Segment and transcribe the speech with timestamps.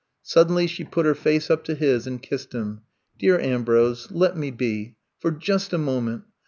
[0.33, 2.81] ''Suddenly she put her face up to his and kissed him.
[3.19, 6.23] Dear Ambrose— ^let me be— for just a moment.